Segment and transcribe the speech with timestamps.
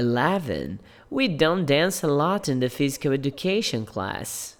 [0.00, 0.80] 11.
[1.10, 4.56] We don't dance a lot in the physical education class.